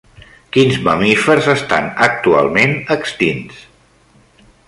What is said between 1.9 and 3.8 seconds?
actualment extints?